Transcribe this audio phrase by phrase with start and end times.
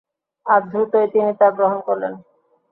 [0.45, 2.13] আর দ্রুতই তিনি তা গ্রহণ করলেন।